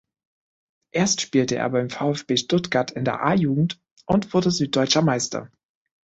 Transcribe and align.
Erst 0.91 1.21
spielte 1.21 1.57
er 1.57 1.69
beim 1.69 1.91
VfB 1.91 2.35
Stuttgart 2.35 2.89
in 2.89 3.05
der 3.05 3.23
A-Jugend 3.23 3.79
und 4.07 4.33
wurde 4.33 4.49
Süddeutscher 4.49 5.03
Meister. 5.03 5.51